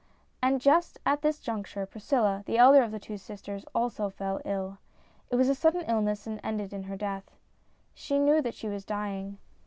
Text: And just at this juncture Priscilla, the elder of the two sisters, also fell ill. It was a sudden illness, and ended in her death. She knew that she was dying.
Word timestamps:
And 0.41 0.59
just 0.59 0.97
at 1.05 1.21
this 1.21 1.37
juncture 1.39 1.85
Priscilla, 1.85 2.41
the 2.47 2.57
elder 2.57 2.81
of 2.81 2.89
the 2.89 2.97
two 2.97 3.17
sisters, 3.19 3.65
also 3.75 4.09
fell 4.09 4.41
ill. 4.45 4.79
It 5.29 5.35
was 5.35 5.47
a 5.47 5.53
sudden 5.53 5.83
illness, 5.87 6.25
and 6.25 6.39
ended 6.43 6.73
in 6.73 6.81
her 6.85 6.97
death. 6.97 7.29
She 7.93 8.17
knew 8.17 8.41
that 8.41 8.55
she 8.55 8.67
was 8.67 8.83
dying. 8.83 9.37